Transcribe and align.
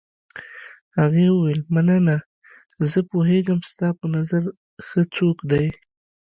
هغې 0.99 1.25
وویل: 1.31 1.61
مننه، 1.73 2.17
زه 2.91 2.99
پوهېږم 3.09 3.59
ستا 3.71 3.87
په 3.99 4.05
نظر 4.15 4.43
ښه 4.87 5.01
څوک 5.15 5.37
دی. 5.51 5.67